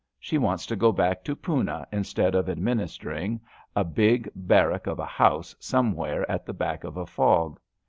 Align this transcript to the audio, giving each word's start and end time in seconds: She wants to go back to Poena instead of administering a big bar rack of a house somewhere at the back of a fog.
She 0.19 0.39
wants 0.39 0.65
to 0.65 0.75
go 0.75 0.91
back 0.91 1.23
to 1.25 1.35
Poena 1.35 1.87
instead 1.91 2.33
of 2.33 2.49
administering 2.49 3.39
a 3.75 3.83
big 3.83 4.27
bar 4.35 4.69
rack 4.69 4.87
of 4.87 4.97
a 4.97 5.05
house 5.05 5.55
somewhere 5.59 6.25
at 6.27 6.43
the 6.43 6.53
back 6.53 6.83
of 6.83 6.97
a 6.97 7.05
fog. 7.05 7.59